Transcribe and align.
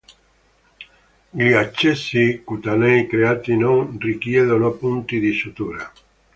Gli 1.29 1.51
accessi 1.51 2.41
cutanei 2.43 3.05
creati 3.05 3.55
non 3.55 3.99
richiedono 3.99 4.71
punti 4.71 5.19
di 5.19 5.31
sutura. 5.31 5.91